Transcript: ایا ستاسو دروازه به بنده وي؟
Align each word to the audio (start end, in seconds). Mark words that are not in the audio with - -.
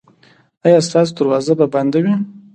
ایا 0.65 0.79
ستاسو 0.87 1.11
دروازه 1.19 1.53
به 1.59 1.65
بنده 1.75 1.99
وي؟ 2.03 2.13